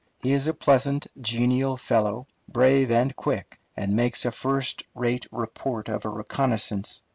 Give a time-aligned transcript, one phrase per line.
[0.23, 5.89] He is a pleasant, genial fellow, brave and quick, and makes a first rate report
[5.89, 7.03] of a reconnoissance.